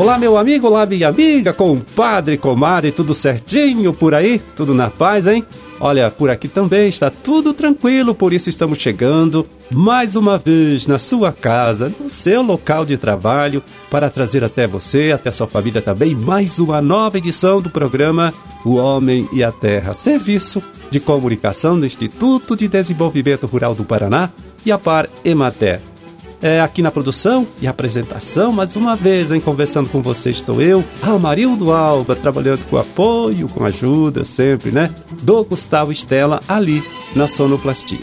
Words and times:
Olá, 0.00 0.18
meu 0.18 0.38
amigo, 0.38 0.66
olá, 0.66 0.86
minha 0.86 1.08
amiga, 1.08 1.52
compadre, 1.52 2.38
comadre, 2.38 2.90
tudo 2.90 3.12
certinho 3.12 3.92
por 3.92 4.14
aí? 4.14 4.40
Tudo 4.56 4.72
na 4.72 4.88
paz, 4.88 5.26
hein? 5.26 5.44
Olha, 5.78 6.10
por 6.10 6.30
aqui 6.30 6.48
também 6.48 6.88
está 6.88 7.10
tudo 7.10 7.52
tranquilo, 7.52 8.14
por 8.14 8.32
isso 8.32 8.48
estamos 8.48 8.78
chegando 8.78 9.46
mais 9.70 10.16
uma 10.16 10.38
vez 10.38 10.86
na 10.86 10.98
sua 10.98 11.34
casa, 11.34 11.92
no 12.00 12.08
seu 12.08 12.40
local 12.40 12.86
de 12.86 12.96
trabalho, 12.96 13.62
para 13.90 14.08
trazer 14.08 14.42
até 14.42 14.66
você, 14.66 15.12
até 15.12 15.30
sua 15.30 15.46
família 15.46 15.82
também, 15.82 16.14
mais 16.14 16.58
uma 16.58 16.80
nova 16.80 17.18
edição 17.18 17.60
do 17.60 17.68
programa 17.68 18.32
O 18.64 18.76
Homem 18.76 19.28
e 19.34 19.44
a 19.44 19.52
Terra, 19.52 19.92
serviço 19.92 20.62
de 20.90 20.98
comunicação 20.98 21.78
do 21.78 21.84
Instituto 21.84 22.56
de 22.56 22.68
Desenvolvimento 22.68 23.46
Rural 23.46 23.74
do 23.74 23.84
Paraná 23.84 24.30
e 24.64 24.72
a 24.72 24.78
Par 24.78 25.10
Emater. 25.22 25.89
É, 26.42 26.60
aqui 26.60 26.80
na 26.80 26.90
produção 26.90 27.46
e 27.60 27.66
apresentação, 27.66 28.50
mais 28.50 28.74
uma 28.74 28.96
vez, 28.96 29.30
em 29.30 29.40
conversando 29.40 29.90
com 29.90 30.00
você 30.00 30.30
estou 30.30 30.62
eu, 30.62 30.82
Amarildo 31.02 31.70
Alba, 31.70 32.16
trabalhando 32.16 32.64
com 32.70 32.78
apoio, 32.78 33.46
com 33.46 33.62
ajuda 33.62 34.24
sempre, 34.24 34.70
né? 34.70 34.90
Do 35.22 35.44
Gustavo 35.44 35.92
Estela 35.92 36.40
ali 36.48 36.82
na 37.14 37.28
sonoplastia. 37.28 37.98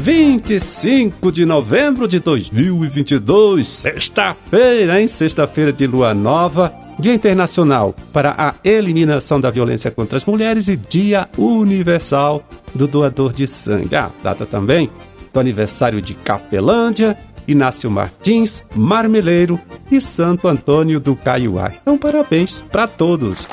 25 0.00 1.30
de 1.30 1.44
novembro 1.44 2.08
de 2.08 2.20
2022, 2.20 3.66
sexta-feira, 3.66 5.00
hein? 5.00 5.08
Sexta-feira 5.08 5.72
de 5.72 5.86
lua 5.86 6.14
nova, 6.14 6.72
Dia 6.98 7.12
Internacional 7.12 7.94
para 8.12 8.34
a 8.38 8.54
Eliminação 8.64 9.40
da 9.40 9.50
Violência 9.50 9.90
contra 9.90 10.16
as 10.16 10.24
Mulheres 10.24 10.68
e 10.68 10.76
Dia 10.76 11.28
Universal 11.36 12.42
do 12.74 12.86
doador 12.86 13.32
de 13.32 13.46
sangue. 13.46 13.94
Ah, 13.94 14.10
data 14.22 14.46
também 14.46 14.90
do 15.32 15.40
aniversário 15.40 16.00
de 16.00 16.14
Capelândia, 16.14 17.16
Inácio 17.46 17.90
Martins, 17.90 18.62
Marmeleiro 18.74 19.60
e 19.90 20.00
Santo 20.00 20.48
Antônio 20.48 21.00
do 21.00 21.16
Caiuá. 21.16 21.72
Então, 21.80 21.96
parabéns 21.96 22.62
para 22.70 22.86
todos. 22.86 23.46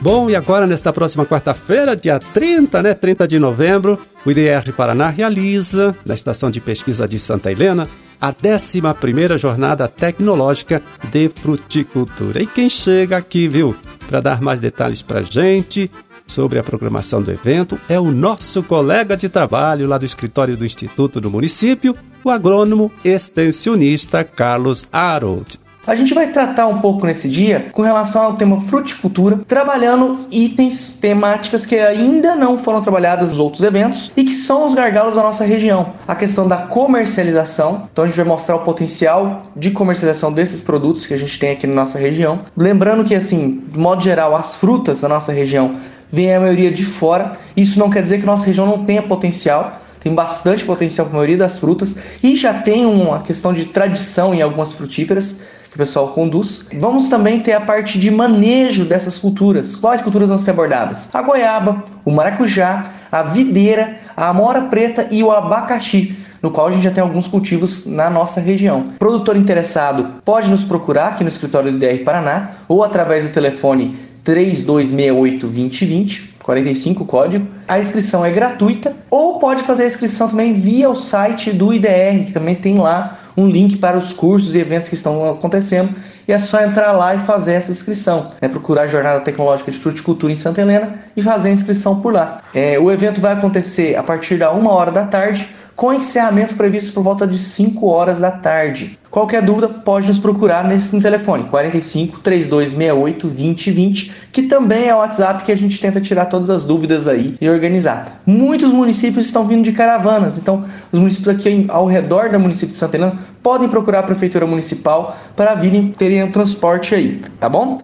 Bom, 0.00 0.28
e 0.28 0.34
agora, 0.34 0.66
nesta 0.66 0.92
próxima 0.92 1.24
quarta-feira, 1.24 1.94
dia 1.94 2.18
30, 2.18 2.82
né? 2.82 2.92
30 2.92 3.28
de 3.28 3.38
novembro, 3.38 3.96
o 4.26 4.30
IDR 4.32 4.72
Paraná 4.76 5.08
realiza, 5.08 5.94
na 6.04 6.12
Estação 6.12 6.50
de 6.50 6.60
Pesquisa 6.60 7.06
de 7.06 7.20
Santa 7.20 7.52
Helena, 7.52 7.88
a 8.22 8.32
11 8.32 9.36
Jornada 9.36 9.88
Tecnológica 9.88 10.80
de 11.10 11.28
Fruticultura. 11.28 12.40
E 12.40 12.46
quem 12.46 12.70
chega 12.70 13.16
aqui, 13.16 13.48
viu, 13.48 13.74
para 14.06 14.20
dar 14.20 14.40
mais 14.40 14.60
detalhes 14.60 15.02
para 15.02 15.22
gente 15.22 15.90
sobre 16.24 16.56
a 16.56 16.62
programação 16.62 17.20
do 17.20 17.32
evento 17.32 17.78
é 17.88 17.98
o 17.98 18.12
nosso 18.12 18.62
colega 18.62 19.16
de 19.16 19.28
trabalho 19.28 19.88
lá 19.88 19.98
do 19.98 20.04
escritório 20.04 20.56
do 20.56 20.64
Instituto 20.64 21.20
do 21.20 21.28
município, 21.28 21.96
o 22.22 22.30
agrônomo 22.30 22.92
extensionista 23.04 24.22
Carlos 24.22 24.86
Harold. 24.92 25.61
A 25.84 25.96
gente 25.96 26.14
vai 26.14 26.28
tratar 26.28 26.68
um 26.68 26.78
pouco 26.78 27.04
nesse 27.04 27.28
dia 27.28 27.66
com 27.72 27.82
relação 27.82 28.22
ao 28.22 28.34
tema 28.34 28.60
fruticultura, 28.60 29.40
trabalhando 29.48 30.28
itens 30.30 30.96
temáticas 31.00 31.66
que 31.66 31.76
ainda 31.76 32.36
não 32.36 32.56
foram 32.56 32.80
trabalhadas 32.80 33.30
nos 33.30 33.40
outros 33.40 33.64
eventos 33.64 34.12
e 34.16 34.22
que 34.22 34.36
são 34.36 34.64
os 34.64 34.74
gargalos 34.74 35.16
da 35.16 35.22
nossa 35.22 35.44
região. 35.44 35.94
A 36.06 36.14
questão 36.14 36.46
da 36.46 36.58
comercialização, 36.58 37.88
então 37.92 38.04
a 38.04 38.06
gente 38.06 38.16
vai 38.16 38.26
mostrar 38.26 38.54
o 38.54 38.60
potencial 38.60 39.42
de 39.56 39.72
comercialização 39.72 40.32
desses 40.32 40.60
produtos 40.60 41.04
que 41.04 41.14
a 41.14 41.18
gente 41.18 41.36
tem 41.36 41.50
aqui 41.50 41.66
na 41.66 41.74
nossa 41.74 41.98
região. 41.98 42.42
Lembrando 42.56 43.04
que, 43.04 43.16
assim, 43.16 43.64
de 43.68 43.78
modo 43.78 44.04
geral, 44.04 44.36
as 44.36 44.54
frutas 44.54 45.00
da 45.00 45.08
nossa 45.08 45.32
região 45.32 45.80
vêm 46.12 46.32
a 46.32 46.38
maioria 46.38 46.70
de 46.70 46.84
fora. 46.84 47.32
Isso 47.56 47.80
não 47.80 47.90
quer 47.90 48.02
dizer 48.02 48.20
que 48.20 48.26
nossa 48.26 48.46
região 48.46 48.66
não 48.66 48.84
tenha 48.84 49.02
potencial, 49.02 49.80
tem 49.98 50.14
bastante 50.14 50.64
potencial 50.64 51.08
para 51.08 51.16
a 51.16 51.18
maioria 51.18 51.38
das 51.38 51.58
frutas 51.58 51.96
e 52.22 52.36
já 52.36 52.54
tem 52.54 52.86
uma 52.86 53.22
questão 53.22 53.52
de 53.52 53.64
tradição 53.64 54.32
em 54.32 54.42
algumas 54.42 54.72
frutíferas 54.72 55.42
que 55.72 55.76
o 55.76 55.78
pessoal 55.78 56.08
conduz. 56.08 56.68
Vamos 56.78 57.08
também 57.08 57.40
ter 57.40 57.54
a 57.54 57.60
parte 57.60 57.98
de 57.98 58.10
manejo 58.10 58.84
dessas 58.84 59.16
culturas. 59.18 59.74
Quais 59.74 60.02
culturas 60.02 60.28
vão 60.28 60.36
ser 60.36 60.50
abordadas? 60.50 61.08
A 61.14 61.22
goiaba, 61.22 61.82
o 62.04 62.10
maracujá, 62.10 62.92
a 63.10 63.22
videira, 63.22 63.96
a 64.14 64.28
amora 64.28 64.60
preta 64.62 65.08
e 65.10 65.22
o 65.22 65.30
abacaxi 65.30 66.14
no 66.42 66.50
qual 66.50 66.66
a 66.66 66.70
gente 66.72 66.82
já 66.82 66.90
tem 66.90 67.02
alguns 67.02 67.26
cultivos 67.26 67.86
na 67.86 68.10
nossa 68.10 68.38
região. 68.40 68.92
Produtor 68.98 69.34
interessado 69.36 70.20
pode 70.24 70.50
nos 70.50 70.62
procurar 70.62 71.08
aqui 71.08 71.22
no 71.22 71.28
escritório 71.28 71.72
do 71.72 71.78
DR 71.78 72.04
Paraná 72.04 72.50
ou 72.68 72.84
através 72.84 73.26
do 73.26 73.32
telefone 73.32 73.96
3268 74.24 75.46
2020 75.46 76.32
45 76.42 77.04
código. 77.06 77.46
A 77.66 77.78
inscrição 77.78 78.24
é 78.24 78.30
gratuita 78.30 78.94
ou 79.08 79.38
pode 79.38 79.62
fazer 79.62 79.84
a 79.84 79.86
inscrição 79.86 80.28
também 80.28 80.52
via 80.52 80.90
o 80.90 80.96
site 80.96 81.52
do 81.52 81.72
IDR, 81.72 82.24
que 82.26 82.32
também 82.32 82.56
tem 82.56 82.78
lá 82.78 83.18
um 83.36 83.48
link 83.48 83.76
para 83.76 83.96
os 83.98 84.12
cursos 84.12 84.54
e 84.54 84.58
eventos 84.58 84.88
que 84.88 84.94
estão 84.94 85.30
acontecendo. 85.30 85.94
E 86.26 86.32
é 86.32 86.38
só 86.38 86.60
entrar 86.62 86.92
lá 86.92 87.14
e 87.14 87.18
fazer 87.18 87.54
essa 87.54 87.70
inscrição. 87.70 88.32
É 88.40 88.48
procurar 88.48 88.82
a 88.82 88.86
Jornada 88.86 89.20
Tecnológica 89.20 89.70
de 89.70 89.78
Fruticultura 89.78 90.32
em 90.32 90.36
Santa 90.36 90.60
Helena 90.60 90.94
e 91.16 91.22
fazer 91.22 91.48
a 91.48 91.52
inscrição 91.52 92.00
por 92.00 92.12
lá. 92.12 92.42
É, 92.54 92.78
o 92.78 92.90
evento 92.90 93.20
vai 93.20 93.32
acontecer 93.32 93.96
a 93.96 94.02
partir 94.02 94.36
da 94.36 94.50
uma 94.52 94.72
hora 94.72 94.90
da 94.90 95.04
tarde 95.04 95.48
com 95.74 95.92
encerramento 95.92 96.54
previsto 96.54 96.92
por 96.92 97.02
volta 97.02 97.26
de 97.26 97.38
5 97.38 97.86
horas 97.86 98.20
da 98.20 98.30
tarde. 98.30 98.98
Qualquer 99.10 99.42
dúvida, 99.42 99.68
pode 99.68 100.08
nos 100.08 100.18
procurar 100.18 100.64
nesse 100.64 100.98
telefone 101.00 101.44
45 101.44 102.20
3268 102.20 103.26
2020, 103.26 104.12
que 104.32 104.42
também 104.42 104.88
é 104.88 104.94
o 104.94 104.98
WhatsApp 104.98 105.44
que 105.44 105.52
a 105.52 105.54
gente 105.54 105.78
tenta 105.80 106.00
tirar 106.00 106.26
todas 106.26 106.48
as 106.48 106.64
dúvidas 106.64 107.06
aí 107.06 107.36
e 107.40 107.48
organizar. 107.48 108.22
Muitos 108.24 108.72
municípios 108.72 109.26
estão 109.26 109.46
vindo 109.46 109.64
de 109.64 109.72
caravanas, 109.72 110.38
então 110.38 110.64
os 110.90 110.98
municípios 110.98 111.28
aqui 111.28 111.66
ao 111.68 111.86
redor 111.86 112.30
do 112.30 112.40
município 112.40 112.70
de 112.70 112.76
Santa 112.76 112.96
Helena 112.96 113.18
podem 113.42 113.68
procurar 113.68 113.98
a 113.98 114.04
prefeitura 114.04 114.46
municipal 114.46 115.16
para 115.36 115.54
virem 115.54 115.88
terem 116.12 116.30
transporte 116.30 116.94
aí, 116.94 117.22
tá 117.40 117.48
bom? 117.48 117.80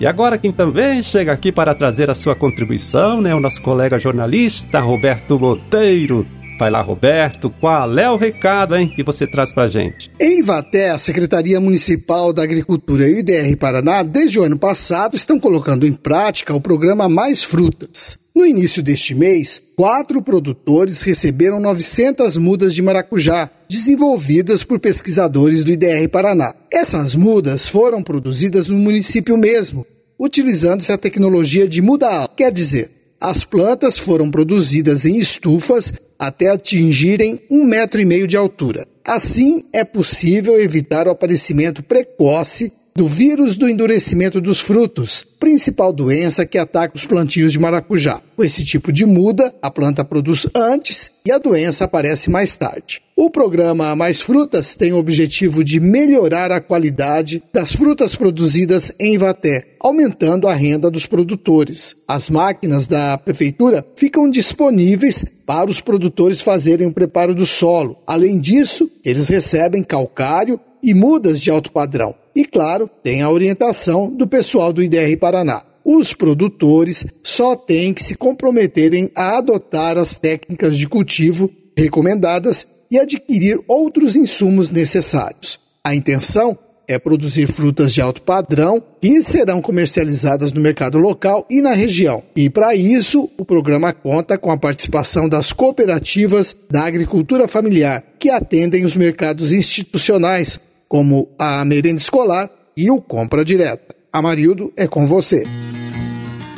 E 0.00 0.06
agora 0.06 0.38
quem 0.38 0.52
também 0.52 1.02
chega 1.02 1.32
aqui 1.32 1.50
para 1.50 1.74
trazer 1.74 2.08
a 2.08 2.14
sua 2.14 2.36
contribuição, 2.36 3.20
né, 3.20 3.34
o 3.34 3.40
nosso 3.40 3.60
colega 3.60 3.98
jornalista 3.98 4.78
Roberto 4.78 5.38
Monteiro. 5.40 6.24
Vai 6.58 6.70
lá, 6.70 6.80
Roberto, 6.80 7.50
qual 7.50 7.98
é 7.98 8.10
o 8.10 8.16
recado 8.16 8.76
hein, 8.76 8.92
que 8.94 9.04
você 9.04 9.26
traz 9.26 9.52
para 9.52 9.68
gente? 9.68 10.10
Em 10.20 10.42
Vaté, 10.42 10.90
a 10.90 10.98
Secretaria 10.98 11.60
Municipal 11.60 12.32
da 12.32 12.42
Agricultura 12.42 13.08
e 13.08 13.14
o 13.14 13.18
IDR 13.20 13.56
Paraná, 13.56 14.02
desde 14.02 14.38
o 14.38 14.42
ano 14.42 14.58
passado, 14.58 15.16
estão 15.16 15.38
colocando 15.38 15.86
em 15.86 15.92
prática 15.92 16.54
o 16.54 16.60
programa 16.60 17.08
Mais 17.08 17.44
Frutas. 17.44 18.18
No 18.34 18.46
início 18.46 18.82
deste 18.82 19.14
mês, 19.14 19.60
quatro 19.76 20.22
produtores 20.22 21.02
receberam 21.02 21.58
900 21.58 22.36
mudas 22.36 22.72
de 22.74 22.82
maracujá, 22.82 23.50
desenvolvidas 23.68 24.62
por 24.62 24.78
pesquisadores 24.78 25.64
do 25.64 25.72
IDR 25.72 26.08
Paraná. 26.08 26.54
Essas 26.72 27.14
mudas 27.16 27.68
foram 27.68 28.02
produzidas 28.02 28.68
no 28.68 28.76
município 28.76 29.36
mesmo, 29.36 29.84
utilizando-se 30.18 30.92
a 30.92 30.98
tecnologia 30.98 31.68
de 31.68 31.80
muda 31.80 32.28
quer 32.36 32.52
dizer, 32.52 32.90
as 33.20 33.44
plantas 33.44 33.98
foram 33.98 34.30
produzidas 34.30 35.04
em 35.04 35.16
estufas 35.16 35.92
até 36.18 36.50
atingirem 36.50 37.40
um 37.50 37.64
metro 37.64 38.00
e 38.00 38.04
meio 38.04 38.26
de 38.26 38.36
altura. 38.36 38.86
Assim, 39.04 39.64
é 39.72 39.84
possível 39.84 40.60
evitar 40.60 41.06
o 41.06 41.10
aparecimento 41.10 41.82
precoce 41.82 42.72
do 42.94 43.06
vírus 43.06 43.56
do 43.56 43.68
endurecimento 43.68 44.40
dos 44.40 44.58
frutos, 44.58 45.24
principal 45.38 45.92
doença 45.92 46.44
que 46.44 46.58
ataca 46.58 46.96
os 46.96 47.06
plantios 47.06 47.52
de 47.52 47.58
maracujá. 47.58 48.20
Com 48.34 48.42
esse 48.42 48.64
tipo 48.64 48.90
de 48.90 49.06
muda, 49.06 49.54
a 49.62 49.70
planta 49.70 50.04
produz 50.04 50.48
antes 50.54 51.12
e 51.24 51.30
a 51.30 51.38
doença 51.38 51.84
aparece 51.84 52.28
mais 52.28 52.56
tarde. 52.56 53.00
O 53.20 53.28
programa 53.28 53.96
Mais 53.96 54.20
Frutas 54.20 54.76
tem 54.76 54.92
o 54.92 54.96
objetivo 54.96 55.64
de 55.64 55.80
melhorar 55.80 56.52
a 56.52 56.60
qualidade 56.60 57.42
das 57.52 57.72
frutas 57.72 58.14
produzidas 58.14 58.92
em 58.96 59.16
Ivaté, 59.16 59.74
aumentando 59.80 60.46
a 60.46 60.54
renda 60.54 60.88
dos 60.88 61.04
produtores. 61.04 61.96
As 62.06 62.30
máquinas 62.30 62.86
da 62.86 63.18
prefeitura 63.18 63.84
ficam 63.96 64.30
disponíveis 64.30 65.24
para 65.44 65.68
os 65.68 65.80
produtores 65.80 66.40
fazerem 66.40 66.86
o 66.86 66.92
preparo 66.92 67.34
do 67.34 67.44
solo. 67.44 67.98
Além 68.06 68.38
disso, 68.38 68.88
eles 69.04 69.26
recebem 69.26 69.82
calcário 69.82 70.60
e 70.80 70.94
mudas 70.94 71.40
de 71.40 71.50
alto 71.50 71.72
padrão. 71.72 72.14
E 72.36 72.44
claro, 72.44 72.88
tem 73.02 73.20
a 73.20 73.30
orientação 73.30 74.14
do 74.14 74.28
pessoal 74.28 74.72
do 74.72 74.80
IDR 74.80 75.18
Paraná. 75.18 75.64
Os 75.84 76.14
produtores 76.14 77.04
só 77.24 77.56
têm 77.56 77.92
que 77.92 78.04
se 78.04 78.14
comprometerem 78.14 79.10
a 79.12 79.38
adotar 79.38 79.98
as 79.98 80.16
técnicas 80.16 80.78
de 80.78 80.86
cultivo 80.86 81.50
recomendadas 81.76 82.77
e 82.90 82.98
adquirir 82.98 83.58
outros 83.66 84.16
insumos 84.16 84.70
necessários. 84.70 85.58
A 85.84 85.94
intenção 85.94 86.58
é 86.88 86.98
produzir 86.98 87.46
frutas 87.46 87.92
de 87.92 88.00
alto 88.00 88.22
padrão 88.22 88.82
que 89.00 89.22
serão 89.22 89.60
comercializadas 89.60 90.52
no 90.52 90.60
mercado 90.60 90.96
local 90.96 91.46
e 91.50 91.60
na 91.60 91.72
região. 91.72 92.22
E 92.34 92.48
para 92.48 92.74
isso, 92.74 93.30
o 93.36 93.44
programa 93.44 93.92
conta 93.92 94.38
com 94.38 94.50
a 94.50 94.56
participação 94.56 95.28
das 95.28 95.52
cooperativas 95.52 96.56
da 96.70 96.84
agricultura 96.84 97.46
familiar, 97.46 98.02
que 98.18 98.30
atendem 98.30 98.86
os 98.86 98.96
mercados 98.96 99.52
institucionais, 99.52 100.58
como 100.88 101.28
a 101.38 101.62
merenda 101.66 102.00
escolar 102.00 102.50
e 102.74 102.90
o 102.90 103.00
compra 103.00 103.44
direta. 103.44 103.94
Amarildo 104.10 104.72
é 104.74 104.86
com 104.86 105.06
você. 105.06 105.44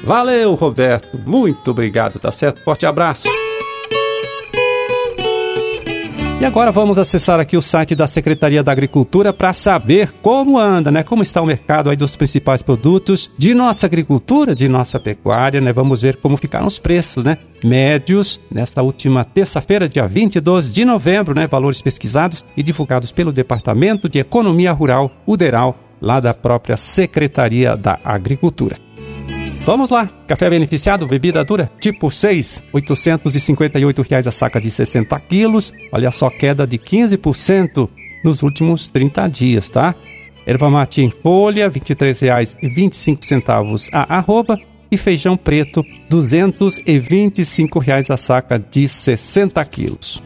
Valeu, 0.05 0.55
Roberto. 0.55 1.19
Muito 1.27 1.73
obrigado, 1.73 2.21
tá 2.21 2.31
certo? 2.31 2.63
Forte 2.63 2.87
abraço. 2.87 3.29
E 6.41 6.45
agora 6.47 6.73
vamos 6.73 6.97
acessar 6.97 7.39
aqui 7.39 7.55
o 7.55 7.61
site 7.61 7.95
da 7.95 8.07
Secretaria 8.07 8.63
da 8.63 8.73
Agricultura 8.73 9.31
para 9.31 9.53
saber 9.53 10.11
como 10.23 10.59
anda, 10.59 10.91
né? 10.91 11.03
Como 11.03 11.23
está 11.23 11.43
o 11.43 11.45
mercado 11.45 11.91
aí 11.91 11.97
dos 11.97 12.17
principais 12.17 12.63
produtos 12.63 13.31
de 13.37 13.53
nossa 13.53 13.85
agricultura, 13.85 14.55
de 14.55 14.67
nossa 14.67 14.99
pecuária, 14.99 15.61
né? 15.61 15.71
Vamos 15.71 16.01
ver 16.01 16.17
como 16.17 16.39
ficaram 16.39 16.67
os 16.67 16.79
preços, 16.79 17.27
né? 17.27 17.37
Médios 17.63 18.41
nesta 18.51 18.83
última 18.83 19.23
terça-feira, 19.23 19.87
dia 19.87 20.09
22 20.09 20.73
de 20.73 20.83
novembro, 20.83 21.35
né? 21.35 21.47
Valores 21.47 21.83
pesquisados 21.83 22.43
e 22.57 22.63
divulgados 22.63 23.13
pelo 23.13 23.33
Departamento 23.33 24.09
de 24.09 24.19
Economia 24.19 24.73
Rural, 24.73 25.11
UDERAL, 25.27 25.77
lá 26.01 26.21
da 26.21 26.33
própria 26.33 26.79
Secretaria 26.79 27.77
da 27.77 27.99
Agricultura. 28.03 28.77
Vamos 29.63 29.91
lá, 29.91 30.09
café 30.27 30.49
beneficiado, 30.49 31.07
bebida 31.07 31.45
dura, 31.45 31.71
tipo 31.79 32.11
6, 32.11 32.63
858 32.73 34.03
reais 34.03 34.27
a 34.27 34.33
saca 34.33 34.59
de 34.59 34.71
60 34.71 35.21
quilos. 35.21 35.71
Olha 35.93 36.11
só, 36.11 36.31
queda 36.31 36.67
de 36.67 36.79
15% 36.79 37.87
nos 38.25 38.43
últimos 38.43 38.89
30 38.89 39.29
dias, 39.29 39.69
tá? 39.69 39.95
Erva 40.47 40.71
mate 40.71 41.03
em 41.03 41.11
folha, 41.11 41.69
R$ 41.69 41.79
23,25 41.79 43.91
a 43.93 44.17
arroba. 44.17 44.59
E 44.93 44.97
feijão 44.97 45.37
preto, 45.37 45.85
225 46.09 47.79
reais 47.79 48.11
a 48.11 48.17
saca 48.17 48.59
de 48.59 48.89
60 48.89 49.65
quilos. 49.67 50.21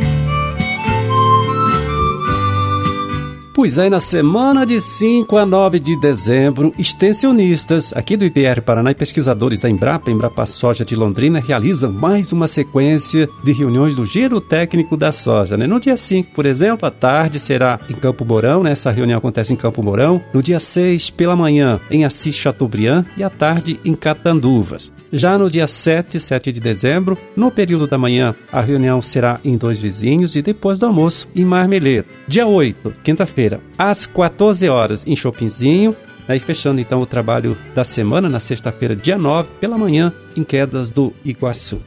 Pois 3.57 3.80
aí, 3.80 3.89
na 3.89 4.00
semana 4.00 4.68
de 4.68 4.80
5 4.80 5.36
a 5.36 5.44
9 5.44 5.80
de 5.80 6.00
dezembro, 6.00 6.71
extensionistas 6.77 7.92
aqui 7.92 8.15
do 8.15 8.24
IDR 8.24 8.62
Paraná 8.62 8.92
e 8.92 8.95
pesquisadores 8.95 9.59
da 9.59 9.68
Embrapa, 9.68 10.12
Embrapa 10.12 10.45
Soja 10.45 10.86
de 10.86 10.95
Londrina, 10.95 11.39
realizam 11.39 11.92
mais 11.92 12.31
uma 12.31 12.48
sequência 12.48 13.27
de 13.44 13.51
reuniões 13.51 13.95
do 13.95 14.06
Giro 14.06 14.39
Técnico 14.39 14.95
da 14.95 15.12
Soja. 15.12 15.57
Né? 15.57 15.65
No 15.65 15.80
dia 15.80 15.98
5, 15.98 16.36
por 16.36 16.45
exemplo, 16.45 16.88
à 16.88 16.92
tarde 16.92 17.39
será 17.39 17.80
em 17.89 17.95
Campo 17.95 18.24
Mourão, 18.24 18.62
né? 18.62 18.74
essa 18.74 18.92
reunião 18.92 19.18
acontece 19.18 19.54
em 19.54 19.56
Campo 19.56 19.81
Mourão. 19.81 20.21
No 20.31 20.44
dia 20.44 20.60
6, 20.60 21.10
pela 21.10 21.36
manhã, 21.36 21.80
em 21.89 22.06
Assis 22.06 22.36
Chateaubriand 22.36 23.05
e 23.17 23.24
à 23.24 23.29
tarde 23.31 23.79
em 23.84 23.96
Catanduvas. 23.96 24.93
Já 25.12 25.36
no 25.36 25.50
dia 25.50 25.65
7, 25.65 26.20
7 26.20 26.51
de 26.51 26.60
dezembro, 26.60 27.17
no 27.36 27.50
período 27.50 27.88
da 27.88 27.98
manhã, 27.98 28.36
a 28.51 28.62
reunião 28.62 29.01
será 29.01 29.39
em 29.43 29.58
Dois 29.58 29.79
Vizinhos 29.79 30.36
e 30.36 30.43
depois 30.43 30.77
do 30.77 30.86
almoço 30.86 31.27
em 31.36 31.43
Marmeleiro. 31.43 32.05
Dia 32.27 32.46
8, 32.46 32.93
quinta-feira, 33.03 33.47
quinta-feira, 33.48 33.62
às 33.77 34.06
14 34.06 34.68
horas, 34.68 35.04
em 35.08 35.16
Shoppingzinho. 35.16 35.96
Né, 36.27 36.36
e 36.36 36.39
fechando 36.42 36.82
então 36.82 37.00
o 37.00 37.06
trabalho 37.06 37.58
da 37.74 37.86
semana, 37.86 38.27
na 38.27 38.42
sexta-feira, 38.42 38.94
dia 38.94 39.18
9, 39.18 39.48
pela 39.62 39.77
manhã, 39.77 40.13
em 40.36 40.44
Quedas 40.44 40.89
do 40.89 41.13
Iguaçu. 41.24 41.82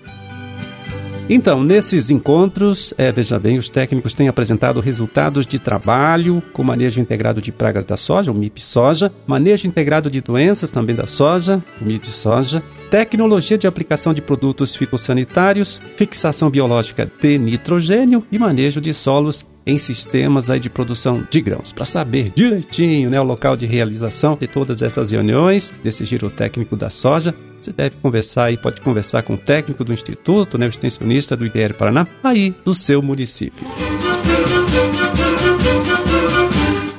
Então, 1.29 1.62
nesses 1.62 2.11
encontros, 2.11 2.95
é, 2.97 3.12
veja 3.12 3.38
bem, 3.38 3.59
os 3.59 3.69
técnicos 3.69 4.14
têm 4.14 4.29
apresentado 4.29 4.81
resultados 4.81 5.47
de 5.47 5.59
trabalho 5.59 6.43
com 6.55 6.64
manejo 6.64 7.00
integrado 7.00 7.43
de 7.43 7.52
pragas 7.52 7.85
da 7.85 7.99
soja, 7.99 8.33
o 8.33 8.35
MIP 8.35 8.62
soja, 8.62 9.12
manejo 9.26 9.69
integrado 9.69 10.11
de 10.11 10.23
doenças 10.23 10.71
também 10.71 10.97
da 10.97 11.07
soja, 11.07 11.62
o 11.81 11.85
MIP 11.85 12.07
soja, 12.09 12.62
tecnologia 12.90 13.56
de 13.56 13.68
aplicação 13.68 14.12
de 14.12 14.20
produtos 14.20 14.75
fitossanitários, 14.75 15.80
fixação 15.97 16.50
biológica 16.50 17.11
de 17.20 17.38
nitrogênio 17.38 18.26
e 18.32 18.38
manejo 18.38 18.80
de 18.80 18.92
solos 18.92 19.47
em 19.64 19.78
sistemas 19.78 20.50
aí 20.50 20.59
de 20.59 20.68
produção 20.68 21.25
de 21.30 21.40
grãos, 21.40 21.73
para 21.73 21.85
saber 21.85 22.32
direitinho 22.35 23.09
né, 23.09 23.20
o 23.20 23.25
local 23.25 23.56
de 23.56 23.64
realização 23.64 24.37
de 24.37 24.49
todas 24.49 24.82
essas 24.82 25.12
reuniões, 25.12 25.73
desse 25.85 26.04
giro 26.04 26.28
técnico 26.28 26.75
da 26.75 26.90
soja. 26.90 27.32
Você 27.61 27.73
deve 27.73 27.97
conversar 27.97 28.50
e 28.50 28.56
pode 28.56 28.80
conversar 28.80 29.23
com 29.23 29.35
o 29.35 29.38
técnico 29.38 29.85
do 29.85 29.92
Instituto, 29.92 30.59
né, 30.59 30.66
o 30.66 30.70
extensionista 30.70 31.37
do 31.37 31.47
IDR 31.47 31.75
Paraná, 31.75 32.06
aí 32.25 32.52
do 32.64 32.75
seu 32.75 33.00
município. 33.00 33.64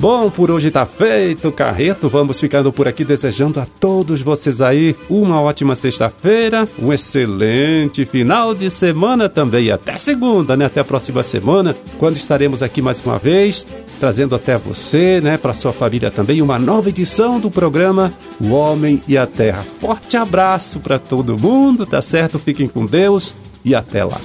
Bom, 0.02 0.32
por 0.32 0.50
hoje 0.50 0.72
tá 0.72 0.84
feito, 0.84 1.52
Carreto. 1.52 2.10
Vamos 2.10 2.40
ficando 2.40 2.74
por 2.74 2.88
aqui 2.88 3.06
desejando 3.06 3.60
a 3.60 3.68
todos 3.80 4.20
vocês 4.24 4.60
aí 4.60 4.96
uma 5.08 5.40
ótima 5.40 5.76
sexta-feira, 5.76 6.68
um 6.82 6.92
excelente 6.92 8.04
final 8.04 8.56
de 8.56 8.72
semana 8.72 9.30
também. 9.30 9.70
Até 9.70 10.00
segunda, 10.00 10.58
né? 10.58 10.66
Até 10.66 10.80
a 10.80 10.84
próxima 10.84 11.22
semana, 11.22 11.76
quando 12.00 12.18
estaremos 12.18 12.64
aqui 12.64 12.82
mais 12.82 13.00
uma 13.06 13.20
vez, 13.20 13.64
trazendo 14.00 14.34
até 14.34 14.58
você, 14.58 15.22
né, 15.22 15.38
para 15.38 15.54
sua 15.54 15.72
família 15.72 16.10
também, 16.10 16.42
uma 16.42 16.58
nova 16.58 16.90
edição 16.90 17.40
do 17.40 17.52
programa 17.52 18.12
O 18.40 18.54
Homem 18.54 19.00
e 19.08 19.20
a 19.20 19.28
Terra. 19.28 19.64
Forte 19.80 20.18
abraço 20.18 20.80
para 20.80 20.98
todo 20.98 21.38
mundo, 21.38 21.86
tá 21.86 22.02
certo? 22.02 22.40
Fiquem 22.40 22.68
com 22.68 22.88
Deus 22.88 23.36
e 23.64 23.76
até 23.76 24.04
lá. 24.04 24.20